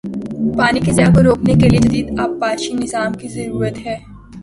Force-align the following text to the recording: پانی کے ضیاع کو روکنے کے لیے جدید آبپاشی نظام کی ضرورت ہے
پانی 0.57 0.79
کے 0.79 0.91
ضیاع 0.91 1.09
کو 1.15 1.23
روکنے 1.23 1.53
کے 1.53 1.69
لیے 1.69 1.79
جدید 1.79 2.19
آبپاشی 2.19 2.73
نظام 2.73 3.13
کی 3.13 3.27
ضرورت 3.27 3.77
ہے 3.85 3.97